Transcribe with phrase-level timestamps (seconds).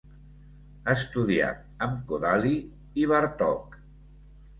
[0.93, 1.49] Estudià
[1.87, 2.55] amb Kodály
[3.03, 3.77] i Bartók.